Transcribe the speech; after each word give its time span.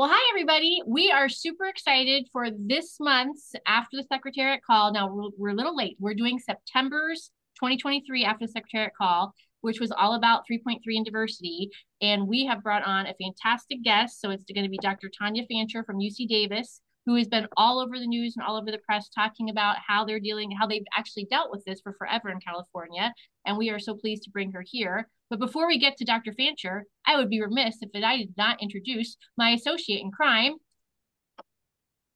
Well, 0.00 0.08
hi, 0.10 0.30
everybody. 0.30 0.80
We 0.86 1.10
are 1.10 1.28
super 1.28 1.66
excited 1.66 2.26
for 2.32 2.46
this 2.50 2.96
month's 3.00 3.52
After 3.66 3.98
the 3.98 4.02
Secretariat 4.10 4.62
Call. 4.66 4.94
Now, 4.94 5.12
we're, 5.12 5.28
we're 5.36 5.50
a 5.50 5.54
little 5.54 5.76
late. 5.76 5.98
We're 6.00 6.14
doing 6.14 6.38
September's 6.38 7.30
2023 7.56 8.24
After 8.24 8.46
the 8.46 8.50
Secretariat 8.52 8.92
Call, 8.96 9.34
which 9.60 9.78
was 9.78 9.90
all 9.90 10.14
about 10.14 10.44
3.3 10.50 10.78
and 10.86 11.04
diversity. 11.04 11.68
And 12.00 12.26
we 12.26 12.46
have 12.46 12.62
brought 12.62 12.86
on 12.86 13.08
a 13.08 13.14
fantastic 13.22 13.82
guest. 13.82 14.22
So 14.22 14.30
it's 14.30 14.44
going 14.44 14.64
to 14.64 14.70
be 14.70 14.78
Dr. 14.78 15.10
Tonya 15.10 15.46
Fancher 15.46 15.84
from 15.84 15.98
UC 15.98 16.28
Davis, 16.28 16.80
who 17.06 17.14
has 17.16 17.28
been 17.28 17.46
all 17.56 17.80
over 17.80 17.98
the 17.98 18.06
news 18.06 18.34
and 18.36 18.46
all 18.46 18.56
over 18.56 18.70
the 18.70 18.78
press 18.78 19.08
talking 19.08 19.50
about 19.50 19.76
how 19.86 20.04
they're 20.04 20.20
dealing, 20.20 20.50
how 20.50 20.66
they've 20.66 20.84
actually 20.96 21.26
dealt 21.30 21.50
with 21.50 21.64
this 21.64 21.80
for 21.80 21.94
forever 21.94 22.30
in 22.30 22.40
California. 22.40 23.12
And 23.46 23.56
we 23.56 23.70
are 23.70 23.78
so 23.78 23.94
pleased 23.94 24.24
to 24.24 24.30
bring 24.30 24.52
her 24.52 24.64
here. 24.64 25.08
But 25.30 25.38
before 25.38 25.66
we 25.66 25.78
get 25.78 25.96
to 25.98 26.04
Dr. 26.04 26.32
Fancher, 26.32 26.84
I 27.06 27.16
would 27.16 27.30
be 27.30 27.40
remiss 27.40 27.76
if 27.80 27.90
I 27.94 28.18
did 28.18 28.34
not 28.36 28.62
introduce 28.62 29.16
my 29.38 29.50
associate 29.50 30.00
in 30.00 30.10
crime. 30.10 30.54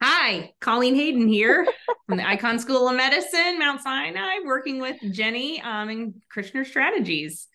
Hi, 0.02 0.52
Colleen 0.60 0.96
Hayden 0.96 1.28
here 1.28 1.66
from 2.06 2.18
the 2.18 2.24
Icahn 2.24 2.60
School 2.60 2.88
of 2.88 2.96
Medicine, 2.96 3.58
Mount 3.58 3.80
Sinai, 3.80 4.40
working 4.44 4.80
with 4.80 4.96
Jenny 5.12 5.62
um, 5.62 5.88
in 5.88 6.20
Kirschner 6.30 6.66
Strategies. 6.66 7.48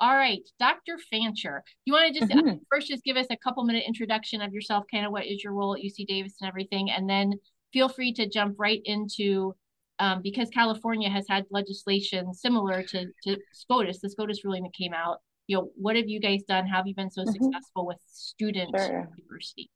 All 0.00 0.14
right, 0.14 0.42
Dr. 0.58 0.98
Fancher, 1.10 1.62
you 1.84 1.92
want 1.92 2.12
to 2.12 2.20
just 2.20 2.32
mm-hmm. 2.32 2.48
uh, 2.48 2.54
first 2.70 2.88
just 2.88 3.04
give 3.04 3.16
us 3.16 3.26
a 3.30 3.36
couple 3.36 3.62
minute 3.64 3.84
introduction 3.86 4.40
of 4.42 4.52
yourself, 4.52 4.84
kind 4.90 5.06
of 5.06 5.12
what 5.12 5.26
is 5.26 5.44
your 5.44 5.52
role 5.52 5.76
at 5.76 5.82
UC 5.82 6.06
Davis 6.06 6.34
and 6.40 6.48
everything, 6.48 6.90
and 6.90 7.08
then 7.08 7.34
feel 7.72 7.88
free 7.88 8.12
to 8.14 8.28
jump 8.28 8.56
right 8.58 8.80
into 8.84 9.54
um, 10.00 10.20
because 10.22 10.48
California 10.50 11.08
has 11.08 11.26
had 11.28 11.44
legislation 11.50 12.34
similar 12.34 12.82
to, 12.82 13.06
to 13.22 13.36
SCOTUS, 13.52 14.00
the 14.00 14.10
SCOTUS 14.10 14.44
ruling 14.44 14.64
that 14.64 14.72
came 14.72 14.92
out. 14.92 15.18
You 15.46 15.58
know, 15.58 15.70
what 15.76 15.94
have 15.96 16.08
you 16.08 16.20
guys 16.20 16.42
done? 16.42 16.66
How 16.66 16.78
have 16.78 16.86
you 16.86 16.94
been 16.94 17.10
so 17.10 17.22
mm-hmm. 17.22 17.44
successful 17.44 17.86
with 17.86 17.98
student 18.06 18.74
sure. 18.76 19.08
diversity? 19.16 19.70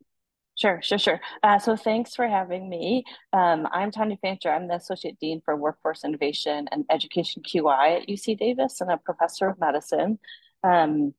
Sure, 0.58 0.80
sure, 0.82 0.98
sure. 0.98 1.20
Uh, 1.44 1.60
so 1.60 1.76
thanks 1.76 2.16
for 2.16 2.26
having 2.26 2.68
me. 2.68 3.04
Um, 3.32 3.68
I'm 3.72 3.92
Tonya 3.92 4.18
Fancher. 4.20 4.50
I'm 4.50 4.66
the 4.66 4.74
Associate 4.74 5.16
Dean 5.20 5.40
for 5.44 5.54
Workforce 5.54 6.02
Innovation 6.02 6.68
and 6.72 6.84
Education 6.90 7.44
QI 7.44 8.02
at 8.02 8.08
UC 8.08 8.36
Davis 8.40 8.80
and 8.80 8.90
a 8.90 8.96
professor 8.96 9.46
of 9.46 9.60
medicine. 9.60 10.18
Um, 10.64 11.14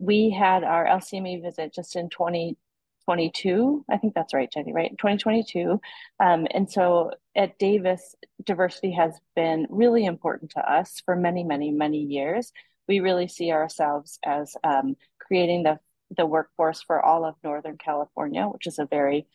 we 0.00 0.30
had 0.30 0.64
our 0.64 0.86
LCME 0.86 1.40
visit 1.40 1.72
just 1.72 1.94
in 1.94 2.10
2022. 2.10 3.84
I 3.88 3.96
think 3.96 4.14
that's 4.14 4.34
right, 4.34 4.50
Jenny, 4.52 4.72
right? 4.72 4.90
2022. 4.98 5.80
Um, 6.18 6.48
and 6.50 6.68
so 6.68 7.12
at 7.36 7.60
Davis, 7.60 8.16
diversity 8.42 8.90
has 8.90 9.14
been 9.36 9.68
really 9.70 10.04
important 10.04 10.50
to 10.52 10.68
us 10.68 11.00
for 11.04 11.14
many, 11.14 11.44
many, 11.44 11.70
many 11.70 11.98
years. 11.98 12.52
We 12.88 12.98
really 12.98 13.28
see 13.28 13.52
ourselves 13.52 14.18
as 14.24 14.56
um, 14.64 14.96
creating 15.20 15.62
the, 15.62 15.78
the 16.16 16.26
workforce 16.26 16.82
for 16.82 17.04
all 17.04 17.24
of 17.24 17.36
Northern 17.44 17.78
California, 17.78 18.46
which 18.46 18.66
is 18.66 18.78
a 18.78 18.86
very 18.86 19.26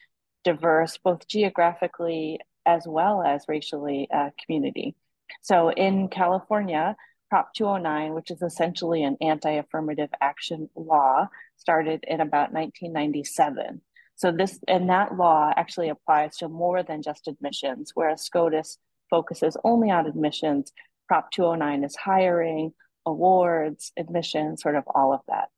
diverse, 0.43 0.97
both 0.97 1.27
geographically 1.27 2.39
as 2.65 2.83
well 2.87 3.21
as 3.23 3.45
racially, 3.47 4.07
uh, 4.13 4.29
community. 4.43 4.95
So 5.41 5.69
in 5.71 6.07
California, 6.09 6.95
Prop 7.29 7.53
209, 7.53 8.13
which 8.13 8.31
is 8.31 8.41
essentially 8.41 9.03
an 9.03 9.17
anti 9.21 9.51
affirmative 9.51 10.09
action 10.21 10.69
law, 10.75 11.27
started 11.57 12.03
in 12.07 12.21
about 12.21 12.53
1997. 12.53 13.81
So 14.15 14.31
this 14.31 14.59
and 14.67 14.89
that 14.89 15.17
law 15.17 15.51
actually 15.55 15.89
applies 15.89 16.37
to 16.37 16.47
more 16.47 16.83
than 16.83 17.01
just 17.01 17.27
admissions, 17.27 17.91
whereas 17.93 18.21
SCOTUS 18.21 18.77
focuses 19.09 19.57
only 19.63 19.91
on 19.91 20.07
admissions. 20.07 20.71
Prop 21.07 21.31
209 21.31 21.83
is 21.83 21.95
hiring, 21.95 22.73
awards, 23.05 23.91
admissions, 23.97 24.61
sort 24.61 24.75
of 24.75 24.83
all 24.87 25.13
of 25.13 25.21
that. 25.27 25.49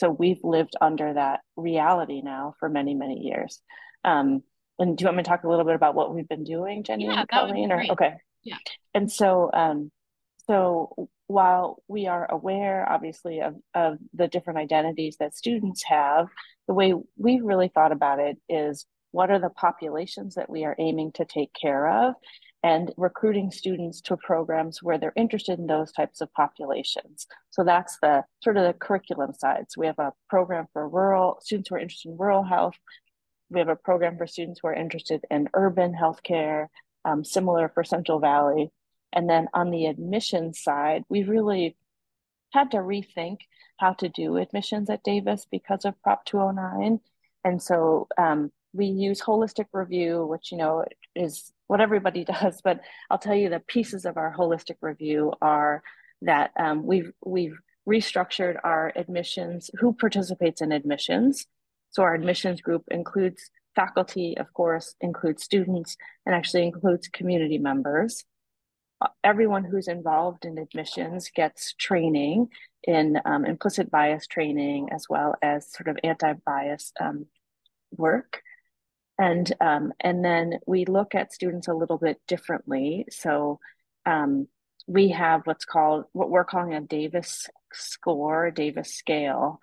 So 0.00 0.10
we've 0.10 0.42
lived 0.42 0.74
under 0.80 1.12
that 1.12 1.40
reality 1.56 2.22
now 2.22 2.54
for 2.58 2.70
many, 2.70 2.94
many 2.94 3.18
years. 3.18 3.60
Um, 4.02 4.42
and 4.78 4.96
do 4.96 5.02
you 5.02 5.06
want 5.06 5.18
me 5.18 5.22
to 5.24 5.28
talk 5.28 5.44
a 5.44 5.48
little 5.48 5.66
bit 5.66 5.74
about 5.74 5.94
what 5.94 6.14
we've 6.14 6.26
been 6.26 6.44
doing, 6.44 6.84
Jenny 6.84 7.04
yeah, 7.04 7.20
and 7.20 7.28
Colleen? 7.28 7.70
Or 7.70 7.84
okay. 7.90 8.14
Yeah. 8.42 8.56
And 8.94 9.12
so 9.12 9.50
um, 9.52 9.90
so 10.46 11.10
while 11.26 11.82
we 11.86 12.06
are 12.06 12.26
aware, 12.30 12.90
obviously, 12.90 13.40
of, 13.40 13.56
of 13.74 13.98
the 14.14 14.26
different 14.26 14.58
identities 14.58 15.18
that 15.20 15.36
students 15.36 15.84
have, 15.84 16.28
the 16.66 16.72
way 16.72 16.94
we've 17.18 17.44
really 17.44 17.68
thought 17.68 17.92
about 17.92 18.20
it 18.20 18.38
is 18.48 18.86
what 19.10 19.30
are 19.30 19.38
the 19.38 19.50
populations 19.50 20.36
that 20.36 20.48
we 20.48 20.64
are 20.64 20.74
aiming 20.78 21.12
to 21.12 21.26
take 21.26 21.52
care 21.52 22.06
of 22.06 22.14
and 22.62 22.92
recruiting 22.96 23.50
students 23.50 24.00
to 24.02 24.16
programs 24.16 24.82
where 24.82 24.98
they're 24.98 25.12
interested 25.16 25.58
in 25.58 25.66
those 25.66 25.92
types 25.92 26.20
of 26.20 26.32
populations. 26.34 27.26
So 27.50 27.64
that's 27.64 27.98
the 28.02 28.24
sort 28.42 28.58
of 28.58 28.64
the 28.66 28.74
curriculum 28.74 29.32
side. 29.32 29.66
So 29.68 29.80
we 29.80 29.86
have 29.86 29.98
a 29.98 30.12
program 30.28 30.66
for 30.72 30.88
rural 30.88 31.38
students 31.40 31.68
who 31.68 31.76
are 31.76 31.80
interested 31.80 32.10
in 32.10 32.18
rural 32.18 32.42
health. 32.42 32.74
We 33.48 33.60
have 33.60 33.68
a 33.68 33.76
program 33.76 34.18
for 34.18 34.26
students 34.26 34.60
who 34.60 34.68
are 34.68 34.74
interested 34.74 35.24
in 35.30 35.48
urban 35.54 35.94
healthcare, 35.94 36.66
um, 37.04 37.24
similar 37.24 37.70
for 37.72 37.82
Central 37.82 38.20
Valley. 38.20 38.70
And 39.12 39.28
then 39.28 39.48
on 39.54 39.70
the 39.70 39.86
admissions 39.86 40.62
side, 40.62 41.04
we 41.08 41.22
really 41.24 41.76
had 42.52 42.70
to 42.72 42.78
rethink 42.78 43.38
how 43.78 43.94
to 43.94 44.08
do 44.08 44.36
admissions 44.36 44.90
at 44.90 45.02
Davis 45.02 45.46
because 45.50 45.84
of 45.84 46.00
Prop 46.02 46.24
209. 46.26 47.00
And 47.44 47.62
so 47.62 48.06
um, 48.18 48.52
we 48.72 48.86
use 48.86 49.20
holistic 49.20 49.66
review, 49.72 50.26
which, 50.26 50.52
you 50.52 50.58
know, 50.58 50.84
is 51.14 51.52
what 51.66 51.80
everybody 51.80 52.24
does. 52.40 52.60
But 52.62 52.80
I'll 53.10 53.18
tell 53.18 53.34
you 53.34 53.48
the 53.48 53.60
pieces 53.60 54.04
of 54.04 54.16
our 54.16 54.34
holistic 54.36 54.76
review 54.80 55.32
are 55.40 55.82
that 56.22 56.52
um, 56.58 56.84
we've, 56.84 57.12
we've 57.24 57.58
restructured 57.88 58.56
our 58.62 58.92
admissions, 58.94 59.70
who 59.78 59.92
participates 59.92 60.60
in 60.60 60.72
admissions. 60.72 61.46
So 61.90 62.02
our 62.02 62.14
admissions 62.14 62.60
group 62.60 62.84
includes 62.90 63.50
faculty, 63.74 64.36
of 64.36 64.52
course, 64.52 64.94
includes 65.00 65.42
students, 65.42 65.96
and 66.26 66.34
actually 66.34 66.64
includes 66.64 67.08
community 67.08 67.58
members 67.58 68.24
everyone 69.24 69.64
who's 69.64 69.88
involved 69.88 70.44
in 70.44 70.58
admissions 70.58 71.30
gets 71.34 71.74
training 71.74 72.48
in 72.84 73.18
um, 73.24 73.44
implicit 73.44 73.90
bias 73.90 74.26
training 74.26 74.88
as 74.92 75.06
well 75.08 75.34
as 75.42 75.72
sort 75.72 75.88
of 75.88 75.98
anti-bias 76.04 76.92
um, 77.00 77.26
work. 77.96 78.42
And, 79.20 79.52
um, 79.60 79.92
and 80.00 80.24
then 80.24 80.60
we 80.66 80.86
look 80.86 81.14
at 81.14 81.34
students 81.34 81.68
a 81.68 81.74
little 81.74 81.98
bit 81.98 82.18
differently. 82.26 83.04
So 83.10 83.60
um, 84.06 84.48
we 84.86 85.10
have 85.10 85.42
what's 85.44 85.66
called, 85.66 86.06
what 86.12 86.30
we're 86.30 86.44
calling 86.44 86.72
a 86.72 86.80
Davis 86.80 87.46
score, 87.70 88.50
Davis 88.50 88.94
scale. 88.94 89.60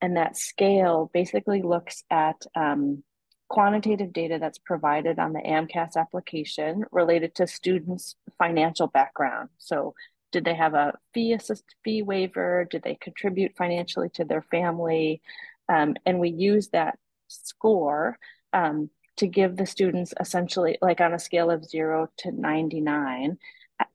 And 0.00 0.16
that 0.16 0.36
scale 0.36 1.10
basically 1.12 1.60
looks 1.60 2.04
at 2.08 2.46
um, 2.54 3.02
quantitative 3.48 4.12
data 4.12 4.38
that's 4.40 4.58
provided 4.58 5.18
on 5.18 5.32
the 5.32 5.40
AMCAS 5.40 5.96
application 5.96 6.84
related 6.92 7.34
to 7.34 7.48
students' 7.48 8.14
financial 8.38 8.86
background. 8.86 9.48
So 9.58 9.94
did 10.30 10.44
they 10.44 10.54
have 10.54 10.74
a 10.74 10.96
fee 11.12 11.32
assist 11.32 11.64
fee 11.82 12.02
waiver? 12.02 12.64
Did 12.70 12.84
they 12.84 12.94
contribute 12.94 13.56
financially 13.56 14.10
to 14.10 14.24
their 14.24 14.42
family? 14.42 15.20
Um, 15.68 15.96
and 16.06 16.20
we 16.20 16.30
use 16.30 16.68
that 16.68 16.96
score 17.26 18.18
um, 18.54 18.88
to 19.16 19.26
give 19.26 19.56
the 19.56 19.66
students 19.66 20.14
essentially 20.18 20.78
like 20.80 21.00
on 21.00 21.12
a 21.12 21.18
scale 21.18 21.50
of 21.50 21.64
zero 21.64 22.08
to 22.18 22.32
99, 22.32 23.38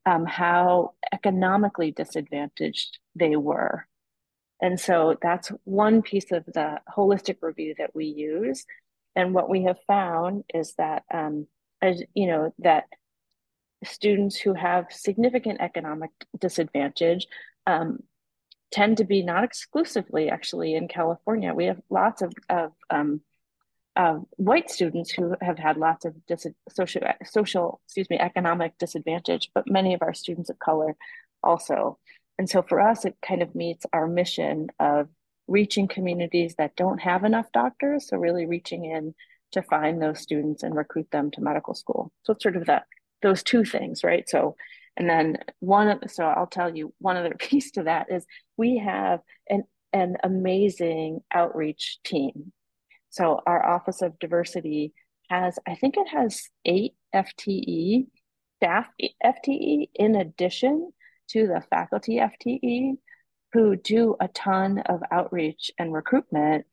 um, 0.06 0.26
how 0.26 0.94
economically 1.12 1.92
disadvantaged 1.92 3.00
they 3.16 3.36
were. 3.36 3.88
And 4.62 4.80
so 4.80 5.18
that's 5.22 5.52
one 5.64 6.02
piece 6.02 6.32
of 6.32 6.46
the 6.46 6.80
holistic 6.96 7.38
review 7.42 7.76
that 7.78 7.96
we 7.96 8.06
use. 8.06 8.66
And 9.16 9.34
what 9.34 9.50
we 9.50 9.64
have 9.64 9.78
found 9.88 10.44
is 10.54 10.76
that, 10.78 11.04
um, 11.14 11.48
as 11.82 12.04
you 12.14 12.28
know, 12.28 12.54
that 12.60 12.86
students 13.86 14.38
who 14.38 14.54
have 14.54 14.88
significant 14.90 15.62
economic 15.62 16.12
disadvantage 16.38 17.28
um, 17.66 18.04
tend 18.72 18.98
to 18.98 19.06
be 19.06 19.24
not 19.24 19.44
exclusively 19.44 20.30
actually 20.30 20.76
in 20.76 20.88
California. 20.88 21.54
We 21.54 21.66
have 21.66 21.80
lots 21.90 22.22
of, 22.22 22.34
of 22.50 22.72
um, 22.90 23.22
uh, 24.00 24.18
white 24.38 24.72
students 24.72 25.12
who 25.12 25.36
have 25.42 25.60
had 25.60 25.76
lots 25.76 26.06
of 26.06 26.16
dis- 26.26 26.48
social, 26.70 27.02
social, 27.26 27.82
excuse 27.86 28.10
me, 28.10 28.18
economic 28.18 28.78
disadvantage, 28.78 29.52
but 29.54 29.70
many 29.70 29.94
of 29.94 30.02
our 30.02 30.14
students 30.14 30.50
of 30.50 30.58
color 30.58 30.96
also. 31.44 32.00
And 32.38 32.50
so 32.50 32.62
for 32.62 32.80
us, 32.80 33.04
it 33.04 33.18
kind 33.22 33.42
of 33.42 33.54
meets 33.56 33.86
our 33.92 34.08
mission 34.08 34.70
of 34.80 35.10
reaching 35.50 35.90
communities 35.90 36.56
that 36.58 36.78
don't 36.78 37.02
have 37.02 37.26
enough 37.26 37.52
doctors. 37.52 38.08
So 38.08 38.16
really 38.16 38.46
reaching 38.46 38.86
in 38.86 39.16
to 39.52 39.62
find 39.62 40.02
those 40.02 40.22
students 40.22 40.64
and 40.64 40.74
recruit 40.74 41.12
them 41.12 41.30
to 41.32 41.42
medical 41.42 41.74
school. 41.74 42.14
So 42.24 42.32
it's 42.32 42.44
sort 42.44 42.56
of 42.56 42.68
that 42.68 42.86
those 43.22 43.44
two 43.44 43.66
things, 43.66 44.02
right? 44.02 44.30
So 44.30 44.56
and 44.96 45.10
then 45.10 45.40
one 45.60 46.08
so 46.08 46.24
I'll 46.24 46.48
tell 46.48 46.74
you 46.74 46.94
one 47.00 47.18
other 47.18 47.36
piece 47.38 47.72
to 47.72 47.84
that 47.84 48.10
is 48.10 48.26
we 48.56 48.78
have 48.78 49.20
an 49.50 49.64
an 49.92 50.16
amazing 50.24 51.20
outreach 51.34 51.98
team. 52.06 52.54
So 53.10 53.42
our 53.46 53.66
Office 53.66 54.02
of 54.02 54.20
Diversity 54.20 54.94
has 55.30 55.60
I 55.68 55.76
think 55.76 55.96
it 55.98 56.08
has 56.08 56.50
8 56.66 56.94
FTE 57.14 58.08
staff 58.58 58.88
FTE 59.24 59.90
in 59.96 60.16
addition 60.16 60.92
to 61.30 61.48
the 61.48 61.64
faculty 61.70 62.18
FTE 62.18 62.98
who 63.54 63.76
do 63.76 64.16
a 64.20 64.28
ton 64.28 64.80
of 64.80 65.02
outreach 65.12 65.72
and 65.78 65.94
recruitment 65.94 66.66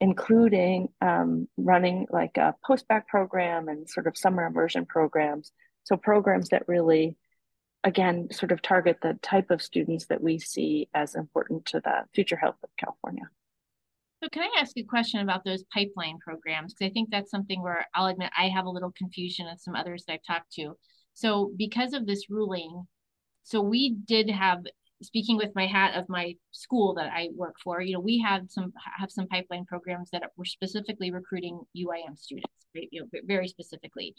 including 0.00 0.88
um, 1.02 1.46
running 1.58 2.06
like 2.10 2.38
a 2.38 2.54
post-bac 2.64 3.06
program 3.06 3.68
and 3.68 3.88
sort 3.88 4.06
of 4.06 4.16
summer 4.16 4.46
immersion 4.46 4.86
programs. 4.86 5.52
So 5.84 5.96
programs 5.96 6.48
that 6.48 6.66
really, 6.66 7.18
again, 7.84 8.28
sort 8.32 8.50
of 8.50 8.62
target 8.62 8.98
the 9.02 9.18
type 9.22 9.50
of 9.50 9.60
students 9.60 10.06
that 10.06 10.22
we 10.22 10.38
see 10.38 10.88
as 10.94 11.14
important 11.14 11.66
to 11.66 11.80
the 11.80 12.04
future 12.14 12.36
health 12.36 12.56
of 12.62 12.70
California. 12.78 13.28
So 14.22 14.28
can 14.28 14.42
I 14.42 14.60
ask 14.60 14.76
a 14.76 14.82
question 14.82 15.20
about 15.20 15.44
those 15.44 15.64
pipeline 15.72 16.18
programs? 16.18 16.74
Because 16.74 16.90
I 16.90 16.92
think 16.92 17.08
that's 17.10 17.30
something 17.30 17.62
where 17.62 17.86
I'll 17.94 18.06
admit 18.06 18.30
I 18.36 18.48
have 18.48 18.66
a 18.66 18.70
little 18.70 18.92
confusion 18.96 19.46
and 19.46 19.58
some 19.58 19.74
others 19.74 20.04
that 20.06 20.14
I've 20.14 20.34
talked 20.34 20.52
to. 20.52 20.76
So 21.14 21.52
because 21.56 21.94
of 21.94 22.06
this 22.06 22.28
ruling, 22.28 22.86
so 23.44 23.62
we 23.62 23.96
did 24.06 24.28
have 24.28 24.60
speaking 25.02 25.38
with 25.38 25.50
my 25.54 25.66
hat 25.66 25.94
of 25.94 26.08
my 26.10 26.34
school 26.50 26.94
that 26.94 27.10
I 27.12 27.30
work 27.34 27.56
for, 27.64 27.80
you 27.80 27.94
know, 27.94 28.00
we 28.00 28.18
had 28.18 28.50
some 28.50 28.72
have 28.98 29.10
some 29.10 29.26
pipeline 29.26 29.64
programs 29.64 30.10
that 30.10 30.22
were 30.36 30.44
specifically 30.44 31.10
recruiting 31.10 31.60
UIM 31.74 32.18
students, 32.18 32.52
right? 32.74 32.88
You 32.90 33.02
know, 33.02 33.20
very 33.24 33.48
specifically. 33.48 34.14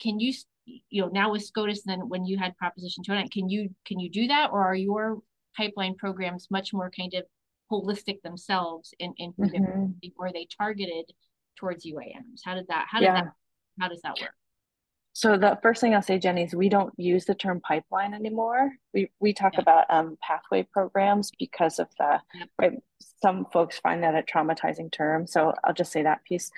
Can 0.00 0.18
you, 0.18 0.32
you 0.64 1.02
know, 1.02 1.08
now 1.08 1.30
with 1.30 1.44
SCOTUS, 1.44 1.82
then 1.84 2.08
when 2.08 2.24
you 2.24 2.38
had 2.38 2.56
Proposition 2.56 3.04
29, 3.04 3.28
can 3.28 3.48
you 3.48 3.68
can 3.86 4.00
you 4.00 4.10
do 4.10 4.26
that, 4.28 4.50
or 4.50 4.62
are 4.64 4.74
your 4.74 5.18
pipeline 5.56 5.94
programs 5.94 6.48
much 6.50 6.72
more 6.72 6.90
kind 6.90 7.12
of 7.14 7.24
holistic 7.70 8.22
themselves 8.22 8.94
in 8.98 9.14
in 9.16 9.32
mm-hmm. 9.32 10.08
or 10.18 10.32
they 10.32 10.46
targeted 10.56 11.06
towards 11.56 11.84
UAMs? 11.84 12.40
How 12.44 12.54
did 12.54 12.68
that? 12.68 12.86
How 12.90 13.00
did 13.00 13.06
yeah. 13.06 13.22
that? 13.22 13.32
How 13.80 13.88
does 13.88 14.02
that 14.02 14.18
work? 14.20 14.32
So 15.16 15.38
the 15.38 15.56
first 15.62 15.80
thing 15.80 15.94
I'll 15.94 16.02
say, 16.02 16.18
Jenny, 16.18 16.42
is 16.42 16.56
we 16.56 16.68
don't 16.68 16.92
use 16.96 17.24
the 17.24 17.36
term 17.36 17.60
pipeline 17.60 18.14
anymore. 18.14 18.72
We 18.92 19.10
we 19.20 19.32
talk 19.32 19.54
yeah. 19.54 19.60
about 19.60 19.84
um, 19.88 20.18
pathway 20.20 20.64
programs 20.72 21.30
because 21.38 21.78
of 21.78 21.88
the 21.98 22.20
yeah. 22.34 22.44
right. 22.58 22.72
Some 23.22 23.46
folks 23.52 23.78
find 23.78 24.02
that 24.02 24.16
a 24.16 24.22
traumatizing 24.22 24.90
term, 24.90 25.26
so 25.26 25.54
I'll 25.62 25.72
just 25.72 25.92
say 25.92 26.02
that 26.02 26.24
piece. 26.24 26.50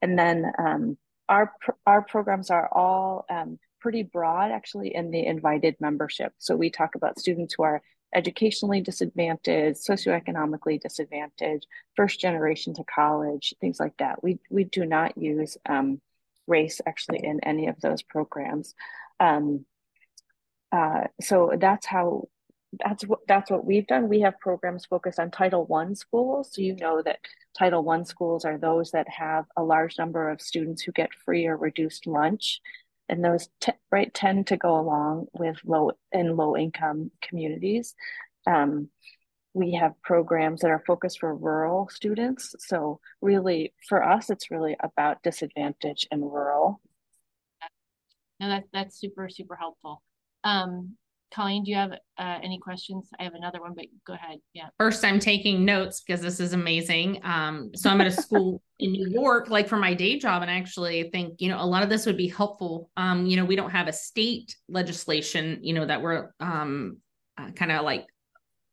And 0.00 0.16
then 0.18 0.52
um, 0.58 0.96
our 1.28 1.52
our 1.86 2.02
programs 2.02 2.50
are 2.50 2.68
all 2.70 3.26
um, 3.28 3.58
pretty 3.80 4.04
broad, 4.04 4.52
actually, 4.52 4.94
in 4.94 5.10
the 5.10 5.26
invited 5.26 5.76
membership. 5.80 6.32
So 6.38 6.54
we 6.56 6.70
talk 6.70 6.94
about 6.94 7.18
students 7.18 7.54
who 7.56 7.64
are 7.64 7.82
educationally 8.14 8.80
disadvantaged, 8.80 9.78
socioeconomically 9.78 10.80
disadvantaged, 10.80 11.66
first 11.96 12.20
generation 12.20 12.74
to 12.74 12.84
college, 12.84 13.54
things 13.60 13.80
like 13.80 13.96
that. 13.98 14.22
We 14.22 14.38
we 14.50 14.64
do 14.64 14.86
not 14.86 15.18
use 15.18 15.56
um, 15.68 16.00
race 16.46 16.80
actually 16.86 17.24
in 17.24 17.40
any 17.40 17.68
of 17.68 17.80
those 17.80 18.02
programs. 18.02 18.74
Um, 19.20 19.66
uh, 20.72 21.04
so 21.20 21.52
that's 21.58 21.86
how 21.86 22.28
that's 22.84 23.06
what 23.06 23.20
that's 23.28 23.50
what 23.50 23.64
we've 23.64 23.86
done. 23.86 24.08
We 24.08 24.20
have 24.20 24.38
programs 24.40 24.86
focused 24.86 25.18
on 25.18 25.30
Title 25.30 25.64
One 25.66 25.94
schools. 25.94 26.50
So 26.52 26.62
you 26.62 26.76
know 26.76 27.02
that 27.02 27.18
Title 27.56 27.82
One 27.84 28.04
schools 28.04 28.44
are 28.44 28.58
those 28.58 28.90
that 28.92 29.08
have 29.08 29.44
a 29.56 29.62
large 29.62 29.98
number 29.98 30.28
of 30.30 30.40
students 30.40 30.82
who 30.82 30.92
get 30.92 31.14
free 31.24 31.46
or 31.46 31.56
reduced 31.56 32.06
lunch, 32.06 32.60
and 33.08 33.24
those 33.24 33.48
t- 33.60 33.72
right 33.90 34.12
tend 34.12 34.46
to 34.48 34.56
go 34.56 34.78
along 34.78 35.26
with 35.32 35.56
low 35.64 35.92
in 36.12 36.36
low 36.36 36.56
income 36.56 37.10
communities. 37.22 37.94
Um, 38.46 38.88
we 39.54 39.74
have 39.74 40.00
programs 40.02 40.60
that 40.60 40.70
are 40.70 40.82
focused 40.84 41.20
for 41.20 41.34
rural 41.34 41.88
students. 41.88 42.56
So 42.58 43.00
really 43.22 43.72
for 43.88 44.02
us, 44.02 44.28
it's 44.28 44.50
really 44.50 44.76
about 44.80 45.22
disadvantage 45.22 46.08
and 46.10 46.22
rural. 46.22 46.80
No, 48.40 48.48
that, 48.48 48.64
that's 48.72 48.98
super, 48.98 49.28
super 49.28 49.54
helpful. 49.54 50.02
Um, 50.42 50.96
Colleen, 51.34 51.64
do 51.64 51.70
you 51.72 51.76
have 51.76 51.92
uh, 52.16 52.38
any 52.42 52.58
questions? 52.60 53.08
I 53.18 53.24
have 53.24 53.34
another 53.34 53.60
one, 53.60 53.72
but 53.74 53.86
go 54.06 54.12
ahead. 54.12 54.38
Yeah. 54.52 54.68
First, 54.78 55.04
I'm 55.04 55.18
taking 55.18 55.64
notes 55.64 56.00
because 56.00 56.20
this 56.20 56.38
is 56.38 56.52
amazing. 56.52 57.20
Um, 57.24 57.72
so 57.74 57.90
I'm 57.90 58.00
at 58.00 58.06
a 58.06 58.12
school 58.12 58.62
in 58.78 58.92
New 58.92 59.08
York, 59.08 59.50
like 59.50 59.66
for 59.66 59.76
my 59.76 59.94
day 59.94 60.16
job, 60.18 60.42
and 60.42 60.50
I 60.50 60.54
actually 60.54 61.10
think 61.10 61.40
you 61.40 61.48
know 61.48 61.60
a 61.60 61.66
lot 61.66 61.82
of 61.82 61.88
this 61.88 62.06
would 62.06 62.16
be 62.16 62.28
helpful. 62.28 62.90
Um, 62.96 63.26
you 63.26 63.36
know, 63.36 63.44
we 63.44 63.56
don't 63.56 63.70
have 63.70 63.88
a 63.88 63.92
state 63.92 64.54
legislation, 64.68 65.58
you 65.62 65.74
know, 65.74 65.84
that 65.84 66.02
we're 66.02 66.30
um, 66.38 66.98
uh, 67.36 67.50
kind 67.50 67.72
of 67.72 67.84
like 67.84 68.06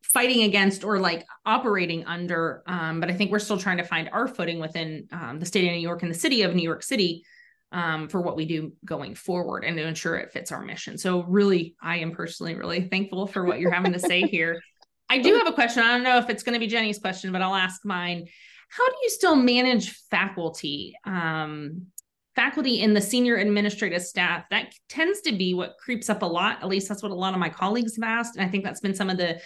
fighting 0.03 0.43
against 0.43 0.83
or 0.83 0.99
like 0.99 1.25
operating 1.45 2.05
under. 2.05 2.61
Um, 2.67 2.99
but 2.99 3.09
I 3.09 3.13
think 3.13 3.31
we're 3.31 3.39
still 3.39 3.57
trying 3.57 3.77
to 3.77 3.83
find 3.83 4.07
our 4.11 4.27
footing 4.27 4.59
within 4.59 5.07
um, 5.11 5.39
the 5.39 5.45
state 5.47 5.65
of 5.65 5.71
New 5.71 5.79
York 5.79 6.03
and 6.03 6.11
the 6.11 6.17
city 6.17 6.43
of 6.43 6.53
New 6.53 6.63
York 6.63 6.83
City 6.83 7.23
um, 7.71 8.07
for 8.07 8.21
what 8.21 8.35
we 8.35 8.45
do 8.45 8.73
going 8.85 9.15
forward 9.15 9.63
and 9.63 9.77
to 9.77 9.85
ensure 9.85 10.17
it 10.17 10.31
fits 10.31 10.51
our 10.51 10.61
mission. 10.61 10.97
So, 10.97 11.23
really, 11.23 11.75
I 11.81 11.97
am 11.97 12.11
personally 12.11 12.55
really 12.55 12.87
thankful 12.87 13.27
for 13.27 13.45
what 13.45 13.59
you're 13.59 13.71
having 13.71 13.93
to 13.93 13.99
say 13.99 14.21
here. 14.27 14.61
I 15.09 15.19
do 15.19 15.35
have 15.35 15.47
a 15.47 15.53
question. 15.53 15.83
I 15.83 15.91
don't 15.91 16.03
know 16.03 16.17
if 16.17 16.29
it's 16.29 16.43
going 16.43 16.53
to 16.53 16.59
be 16.59 16.67
Jenny's 16.67 16.99
question, 16.99 17.31
but 17.31 17.41
I'll 17.41 17.55
ask 17.55 17.83
mine. 17.83 18.25
How 18.69 18.87
do 18.87 18.95
you 19.03 19.09
still 19.09 19.35
manage 19.35 19.91
faculty? 20.09 20.95
Um, 21.05 21.87
faculty 22.35 22.79
in 22.79 22.93
the 22.93 23.01
senior 23.01 23.35
administrative 23.35 24.01
staff 24.01 24.45
that 24.49 24.73
tends 24.87 25.21
to 25.21 25.33
be 25.33 25.53
what 25.53 25.75
creeps 25.77 26.09
up 26.09 26.21
a 26.21 26.25
lot 26.25 26.57
at 26.61 26.69
least 26.69 26.87
that's 26.87 27.03
what 27.03 27.11
a 27.11 27.15
lot 27.15 27.33
of 27.33 27.39
my 27.39 27.49
colleagues 27.49 27.97
have 27.97 28.03
asked 28.03 28.37
and 28.37 28.45
i 28.45 28.47
think 28.47 28.63
that's 28.63 28.79
been 28.79 28.95
some 28.95 29.09
of 29.09 29.17
the 29.17 29.37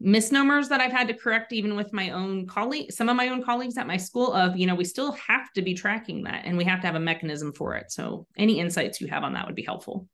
misnomers 0.00 0.68
that 0.68 0.80
I've 0.80 0.92
had 0.92 1.08
to 1.08 1.14
correct 1.14 1.52
even 1.52 1.76
with 1.76 1.92
my 1.92 2.10
own 2.10 2.46
colleague, 2.46 2.90
some 2.90 3.08
of 3.08 3.16
my 3.16 3.28
own 3.28 3.42
colleagues 3.42 3.76
at 3.76 3.86
my 3.86 3.98
school 3.98 4.32
of, 4.32 4.56
you 4.56 4.66
know, 4.66 4.74
we 4.74 4.84
still 4.84 5.12
have 5.12 5.52
to 5.52 5.62
be 5.62 5.74
tracking 5.74 6.24
that 6.24 6.46
and 6.46 6.56
we 6.56 6.64
have 6.64 6.80
to 6.80 6.86
have 6.86 6.96
a 6.96 7.00
mechanism 7.00 7.52
for 7.52 7.74
it. 7.74 7.92
So 7.92 8.26
any 8.38 8.58
insights 8.58 9.00
you 9.00 9.08
have 9.08 9.22
on 9.24 9.34
that 9.34 9.46
would 9.46 9.54
be 9.54 9.62
helpful. 9.64 10.08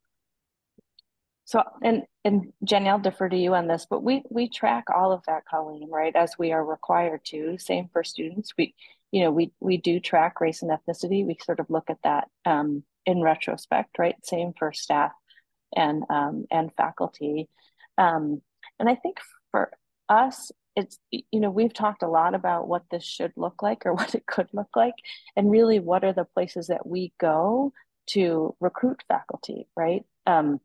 So 1.44 1.62
and 1.80 2.02
and 2.24 2.52
Jenny, 2.64 2.88
I'll 2.88 2.98
defer 2.98 3.28
to 3.28 3.36
you 3.36 3.54
on 3.54 3.68
this, 3.68 3.86
but 3.88 4.02
we 4.02 4.24
we 4.28 4.48
track 4.48 4.84
all 4.92 5.12
of 5.12 5.22
that, 5.28 5.44
Colleen, 5.48 5.88
right? 5.88 6.14
As 6.16 6.34
we 6.36 6.50
are 6.50 6.64
required 6.64 7.20
to. 7.26 7.56
Same 7.58 7.88
for 7.92 8.02
students. 8.02 8.52
We, 8.58 8.74
you 9.12 9.22
know, 9.22 9.30
we 9.30 9.52
we 9.60 9.76
do 9.76 10.00
track 10.00 10.40
race 10.40 10.62
and 10.62 10.72
ethnicity. 10.72 11.24
We 11.24 11.36
sort 11.44 11.60
of 11.60 11.70
look 11.70 11.88
at 11.88 12.02
that 12.02 12.26
um, 12.44 12.82
in 13.06 13.22
retrospect, 13.22 13.96
right? 13.96 14.16
Same 14.24 14.54
for 14.58 14.72
staff 14.72 15.12
and 15.76 16.02
um, 16.10 16.46
and 16.50 16.74
faculty. 16.76 17.48
Um, 17.96 18.42
and 18.80 18.88
I 18.88 18.96
think 18.96 19.18
for 19.56 19.70
us, 20.10 20.52
it's, 20.74 20.98
you 21.10 21.40
know, 21.40 21.50
we've 21.50 21.72
talked 21.72 22.02
a 22.02 22.08
lot 22.08 22.34
about 22.34 22.68
what 22.68 22.82
this 22.90 23.04
should 23.04 23.32
look 23.36 23.62
like 23.62 23.86
or 23.86 23.94
what 24.00 24.14
it 24.14 24.26
could 24.26 24.48
look 24.52 24.76
like, 24.76 24.94
and 25.34 25.50
really 25.50 25.80
what 25.80 26.04
are 26.04 26.12
the 26.12 26.24
places 26.26 26.66
that 26.66 26.86
we 26.86 27.12
go 27.18 27.72
to 28.08 28.54
recruit 28.60 29.02
faculty, 29.08 29.66
right? 29.74 30.04
Um, 30.26 30.60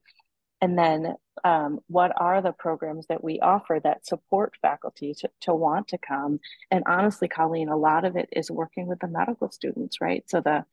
and 0.59 0.77
then 0.77 1.15
um, 1.43 1.79
what 1.87 2.11
are 2.15 2.41
the 2.41 2.51
programs 2.51 3.07
that 3.07 3.23
we 3.23 3.39
offer 3.39 3.79
that 3.81 4.05
support 4.05 4.53
faculty 4.61 5.15
to, 5.19 5.29
to 5.41 5.55
want 5.55 5.87
to 5.87 5.97
come? 5.97 6.39
And 6.69 6.83
honestly, 6.85 7.27
Colleen, 7.29 7.69
a 7.69 7.77
lot 7.77 8.05
of 8.05 8.15
it 8.15 8.29
is 8.33 8.51
working 8.51 8.85
with 8.85 8.99
the 8.99 9.07
medical 9.07 9.49
students, 9.49 10.01
right? 10.01 10.23
So 10.29 10.41
the 10.41 10.65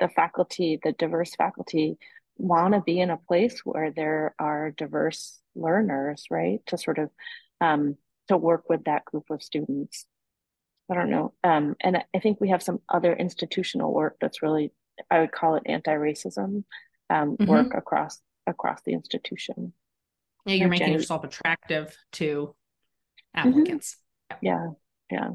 the 0.00 0.08
faculty, 0.08 0.80
the 0.82 0.92
diverse 0.92 1.34
faculty 1.34 1.96
want 2.36 2.74
to 2.74 2.80
be 2.80 2.98
in 2.98 3.10
a 3.10 3.16
place 3.16 3.60
where 3.64 3.90
there 3.90 4.34
are 4.38 4.72
diverse 4.72 5.40
learners, 5.54 6.26
right? 6.30 6.60
To 6.66 6.78
sort 6.78 6.98
of 6.98 7.10
um, 7.62 7.96
to 8.28 8.36
work 8.36 8.68
with 8.68 8.84
that 8.84 9.04
group 9.04 9.30
of 9.30 9.42
students. 9.42 10.06
I 10.90 10.94
don't 10.94 11.10
know. 11.10 11.32
Um, 11.42 11.76
and 11.80 11.96
I 12.14 12.18
think 12.18 12.40
we 12.40 12.50
have 12.50 12.62
some 12.62 12.80
other 12.88 13.14
institutional 13.14 13.94
work 13.94 14.16
that's 14.20 14.42
really, 14.42 14.72
I 15.10 15.20
would 15.20 15.32
call 15.32 15.54
it 15.54 15.62
anti-racism 15.64 16.64
um, 17.08 17.36
mm-hmm. 17.36 17.46
work 17.46 17.74
across 17.74 18.20
across 18.46 18.82
the 18.84 18.92
institution. 18.92 19.72
Yeah, 20.44 20.56
you're 20.56 20.68
making 20.68 20.88
Jenny. 20.88 20.98
yourself 20.98 21.24
attractive 21.24 21.96
to 22.12 22.54
mm-hmm. 23.36 23.48
applicants. 23.48 23.96
Mm-hmm. 24.32 24.46
Yeah, 24.46 24.66
yeah. 25.10 25.30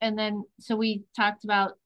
And 0.00 0.18
then, 0.18 0.44
so 0.60 0.76
we 0.76 1.04
talked 1.16 1.44
about, 1.44 1.78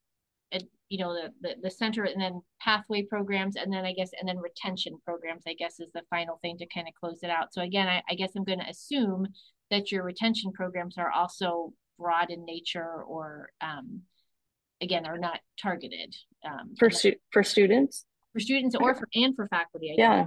you 0.90 0.98
know, 0.98 1.14
the, 1.14 1.30
the 1.40 1.54
the 1.62 1.70
center, 1.70 2.04
and 2.04 2.20
then 2.20 2.42
pathway 2.60 3.02
programs, 3.02 3.56
and 3.56 3.72
then 3.72 3.84
I 3.86 3.92
guess, 3.92 4.10
and 4.18 4.28
then 4.28 4.38
retention 4.38 4.98
programs. 5.04 5.44
I 5.48 5.54
guess 5.54 5.80
is 5.80 5.90
the 5.94 6.02
final 6.10 6.38
thing 6.42 6.58
to 6.58 6.66
kind 6.66 6.86
of 6.86 6.94
close 6.94 7.20
it 7.22 7.30
out. 7.30 7.54
So 7.54 7.62
again, 7.62 7.88
I, 7.88 8.02
I 8.10 8.14
guess 8.14 8.32
I'm 8.36 8.44
going 8.44 8.58
to 8.58 8.68
assume 8.68 9.26
that 9.70 9.90
your 9.90 10.02
retention 10.02 10.52
programs 10.52 10.98
are 10.98 11.10
also 11.10 11.72
broad 11.98 12.30
in 12.30 12.44
nature 12.44 13.02
or 13.06 13.50
um, 13.60 14.02
again 14.80 15.06
are 15.06 15.18
not 15.18 15.40
targeted 15.60 16.14
um, 16.44 16.74
for 16.78 16.90
stu- 16.90 17.16
for 17.30 17.42
students 17.42 18.04
for 18.32 18.40
students 18.40 18.74
or 18.74 18.94
for 18.94 19.06
and 19.14 19.36
for 19.36 19.46
faculty 19.48 19.94
yeah. 19.96 20.26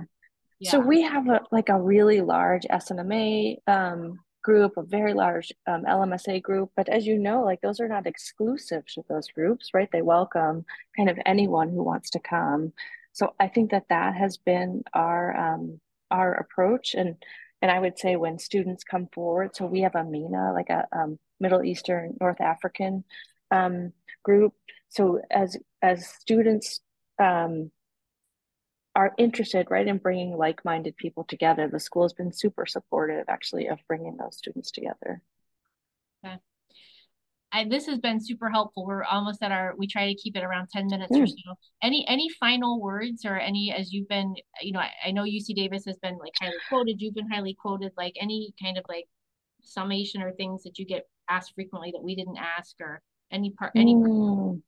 yeah. 0.59 0.71
so 0.71 0.79
we 0.79 1.01
have 1.01 1.27
a 1.27 1.41
like 1.51 1.69
a 1.69 1.81
really 1.81 2.21
large 2.21 2.63
snma 2.71 3.57
um, 3.67 4.19
group 4.43 4.73
a 4.77 4.83
very 4.83 5.13
large 5.13 5.51
um, 5.67 5.83
lmsa 5.85 6.41
group 6.41 6.69
but 6.75 6.89
as 6.89 7.05
you 7.05 7.17
know 7.17 7.43
like 7.43 7.61
those 7.61 7.79
are 7.79 7.87
not 7.87 8.05
exclusive 8.07 8.85
to 8.85 9.03
those 9.09 9.27
groups 9.29 9.69
right 9.73 9.89
they 9.91 10.01
welcome 10.01 10.65
kind 10.95 11.09
of 11.09 11.17
anyone 11.25 11.69
who 11.69 11.83
wants 11.83 12.09
to 12.09 12.19
come 12.19 12.73
so 13.13 13.33
i 13.39 13.47
think 13.47 13.71
that 13.71 13.87
that 13.89 14.15
has 14.15 14.37
been 14.37 14.83
our 14.93 15.35
um, 15.35 15.79
our 16.11 16.33
approach 16.33 16.93
and 16.93 17.15
and 17.63 17.71
I 17.71 17.79
would 17.79 17.97
say 17.97 18.17
when 18.17 18.39
students 18.39 18.83
come 18.83 19.07
forward, 19.13 19.55
so 19.55 19.65
we 19.65 19.83
have 19.83 19.95
a 19.95 20.03
MENA, 20.03 20.51
like 20.51 20.69
a 20.69 20.85
um, 20.91 21.17
Middle 21.39 21.63
Eastern 21.63 22.17
North 22.19 22.41
African 22.41 23.05
um, 23.51 23.93
group. 24.21 24.53
So 24.89 25.21
as 25.31 25.55
as 25.81 26.05
students 26.05 26.81
um, 27.19 27.71
are 28.95 29.13
interested, 29.17 29.67
right, 29.69 29.87
in 29.87 29.97
bringing 29.97 30.37
like-minded 30.37 30.95
people 30.97 31.23
together, 31.23 31.67
the 31.67 31.79
school 31.79 32.03
has 32.03 32.13
been 32.13 32.31
super 32.31 32.65
supportive, 32.65 33.25
actually, 33.27 33.67
of 33.67 33.79
bringing 33.87 34.17
those 34.17 34.37
students 34.37 34.71
together. 34.71 35.21
Okay. 36.25 36.37
I, 37.51 37.65
this 37.67 37.85
has 37.85 37.99
been 37.99 38.19
super 38.19 38.49
helpful. 38.49 38.85
We're 38.85 39.03
almost 39.03 39.43
at 39.43 39.51
our, 39.51 39.75
we 39.77 39.87
try 39.87 40.07
to 40.07 40.15
keep 40.15 40.35
it 40.35 40.43
around 40.43 40.69
10 40.71 40.87
minutes 40.87 41.11
mm. 41.11 41.23
or 41.23 41.27
so. 41.27 41.55
Any, 41.81 42.05
any 42.07 42.27
final 42.39 42.81
words 42.81 43.25
or 43.25 43.37
any, 43.37 43.71
as 43.71 43.91
you've 43.91 44.07
been, 44.07 44.35
you 44.61 44.71
know, 44.71 44.79
I, 44.79 44.89
I 45.05 45.11
know 45.11 45.23
UC 45.23 45.55
Davis 45.55 45.85
has 45.85 45.97
been 45.97 46.17
like 46.17 46.33
highly 46.39 46.55
quoted, 46.69 46.99
you've 46.99 47.15
been 47.15 47.29
highly 47.29 47.55
quoted, 47.59 47.91
like 47.97 48.13
any 48.19 48.53
kind 48.61 48.77
of 48.77 48.85
like 48.89 49.05
summation 49.61 50.21
or 50.21 50.31
things 50.31 50.63
that 50.63 50.79
you 50.79 50.85
get 50.85 51.07
asked 51.29 51.53
frequently 51.53 51.91
that 51.91 52.03
we 52.03 52.15
didn't 52.15 52.37
ask 52.37 52.75
or 52.79 53.01
any 53.31 53.51
part, 53.51 53.71
any. 53.75 53.95
Mm. 53.95 54.61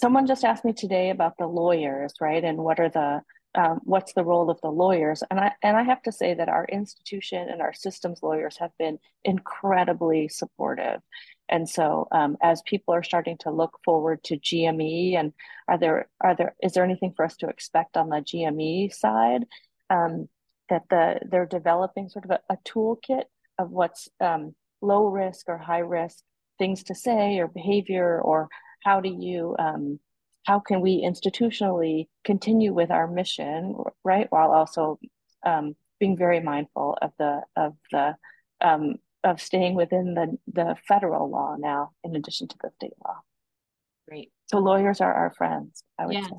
Someone 0.00 0.26
just 0.26 0.44
asked 0.44 0.64
me 0.64 0.72
today 0.72 1.10
about 1.10 1.36
the 1.38 1.46
lawyers, 1.46 2.14
right? 2.20 2.42
And 2.42 2.58
what 2.58 2.80
are 2.80 2.88
the, 2.88 3.22
um, 3.54 3.80
what's 3.84 4.12
the 4.12 4.24
role 4.24 4.48
of 4.48 4.60
the 4.60 4.70
lawyers 4.70 5.24
and 5.28 5.40
i 5.40 5.52
and 5.62 5.76
i 5.76 5.82
have 5.82 6.00
to 6.02 6.12
say 6.12 6.34
that 6.34 6.48
our 6.48 6.64
institution 6.66 7.48
and 7.48 7.60
our 7.60 7.72
systems 7.72 8.20
lawyers 8.22 8.56
have 8.58 8.70
been 8.78 8.98
incredibly 9.24 10.28
supportive 10.28 11.00
and 11.48 11.68
so 11.68 12.06
um, 12.12 12.36
as 12.40 12.62
people 12.62 12.94
are 12.94 13.02
starting 13.02 13.36
to 13.38 13.50
look 13.50 13.76
forward 13.84 14.22
to 14.22 14.38
gme 14.38 15.18
and 15.18 15.32
are 15.66 15.78
there 15.78 16.08
are 16.20 16.36
there 16.36 16.54
is 16.62 16.74
there 16.74 16.84
anything 16.84 17.12
for 17.16 17.24
us 17.24 17.36
to 17.36 17.48
expect 17.48 17.96
on 17.96 18.08
the 18.08 18.18
gme 18.18 18.92
side 18.92 19.44
um, 19.90 20.28
that 20.68 20.84
the 20.88 21.18
they're 21.28 21.46
developing 21.46 22.08
sort 22.08 22.24
of 22.24 22.30
a, 22.30 22.40
a 22.50 22.56
toolkit 22.58 23.24
of 23.58 23.70
what's 23.70 24.08
um, 24.20 24.54
low 24.80 25.06
risk 25.06 25.48
or 25.48 25.58
high 25.58 25.78
risk 25.78 26.22
things 26.56 26.84
to 26.84 26.94
say 26.94 27.38
or 27.40 27.48
behavior 27.48 28.20
or 28.20 28.48
how 28.82 29.00
do 29.00 29.08
you 29.08 29.54
um, 29.58 29.98
how 30.44 30.58
can 30.58 30.80
we 30.80 31.02
institutionally 31.02 32.08
continue 32.24 32.72
with 32.72 32.90
our 32.90 33.06
mission, 33.06 33.76
right, 34.04 34.26
while 34.30 34.52
also 34.52 34.98
um, 35.44 35.74
being 35.98 36.16
very 36.16 36.40
mindful 36.40 36.96
of 37.00 37.12
the 37.18 37.42
of 37.56 37.74
the 37.92 38.16
um, 38.60 38.96
of 39.22 39.40
staying 39.40 39.74
within 39.74 40.14
the 40.14 40.38
the 40.52 40.76
federal 40.88 41.30
law 41.30 41.56
now, 41.58 41.90
in 42.04 42.16
addition 42.16 42.48
to 42.48 42.56
the 42.62 42.70
state 42.76 42.94
law. 43.04 43.16
Great. 44.08 44.32
So 44.46 44.58
lawyers 44.58 45.00
are 45.00 45.12
our 45.12 45.32
friends. 45.34 45.84
I 45.98 46.06
would 46.06 46.14
yes. 46.14 46.28
say. 46.28 46.36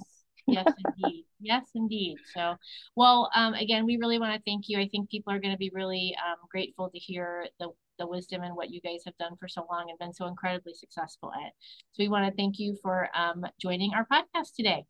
yes, 0.48 0.74
indeed. 0.86 1.25
Yes, 1.39 1.63
indeed. 1.74 2.17
So, 2.33 2.55
well, 2.95 3.29
um, 3.36 3.53
again, 3.53 3.86
we 3.86 3.98
really 3.98 4.19
want 4.19 4.33
to 4.33 4.41
thank 4.45 4.65
you. 4.67 4.79
I 4.79 4.88
think 4.89 5.10
people 5.10 5.31
are 5.31 5.39
going 5.39 5.53
to 5.53 5.57
be 5.57 5.71
really 5.74 6.15
um, 6.25 6.38
grateful 6.51 6.89
to 6.89 7.00
hear 7.00 7.45
the 7.60 7.69
the 8.01 8.08
wisdom 8.08 8.41
and 8.41 8.55
what 8.55 8.72
you 8.72 8.81
guys 8.81 9.03
have 9.05 9.15
done 9.17 9.36
for 9.39 9.48
so 9.48 9.65
long 9.72 9.89
and 9.89 10.00
been 10.00 10.13
so 10.13 10.25
incredibly 10.25 10.74
successful 10.74 11.31
at. 11.34 11.51
So 11.91 12.03
we 12.03 12.10
want 12.10 12.25
to 12.25 12.36
thank 12.36 12.58
you 12.58 12.75
for 12.81 13.10
um, 13.15 13.46
joining 13.62 13.93
our 13.93 14.08
podcast 14.12 14.55
today. 14.58 14.86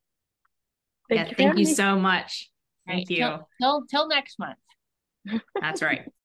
Thank 1.09 1.19
yeah, 1.19 1.29
you 1.29 1.35
thank 1.35 1.59
you 1.59 1.65
so 1.65 1.97
much. 1.97 2.49
Thank 2.87 3.09
right, 3.09 3.09
you. 3.09 3.17
Till, 3.17 3.49
till, 3.61 3.85
till 3.89 4.07
next 4.07 4.39
month. 4.39 5.41
That's 5.59 5.81
right. 5.81 6.07